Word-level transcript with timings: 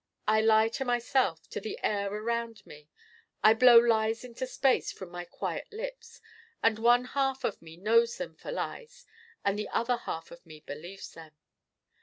I 0.27 0.41
lie 0.41 0.67
to 0.69 0.83
myself, 0.83 1.47
to 1.51 1.61
the 1.61 1.77
air 1.83 2.11
around 2.11 2.65
me 2.65 2.89
I 3.43 3.53
blow 3.53 3.77
lies 3.77 4.23
into 4.23 4.47
space 4.47 4.91
from 4.91 5.11
my 5.11 5.25
quiet 5.25 5.67
lips. 5.71 6.21
And 6.63 6.79
one 6.79 7.05
half 7.05 7.43
of 7.43 7.61
me 7.61 7.77
knows 7.77 8.17
them 8.17 8.33
for 8.33 8.51
lies 8.51 9.05
and 9.45 9.59
the 9.59 9.69
other 9.69 9.97
half 9.97 10.31
of 10.31 10.43
me 10.43 10.61
believes 10.61 11.11
them. 11.13 11.33